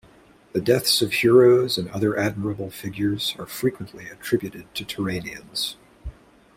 The 0.53 0.61
deaths 0.61 1.03
of 1.03 1.13
heroes 1.13 1.77
and 1.77 1.87
other 1.91 2.17
admirable 2.17 2.71
figures 2.71 3.35
are 3.37 3.45
frequently 3.45 4.07
attributed 4.09 4.65
to 4.73 4.83
Turanians. 4.83 5.75